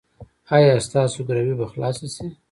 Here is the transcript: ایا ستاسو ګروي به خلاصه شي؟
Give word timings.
ایا 0.55 0.75
ستاسو 0.87 1.19
ګروي 1.27 1.53
به 1.59 1.65
خلاصه 1.71 2.07
شي؟ 2.15 2.25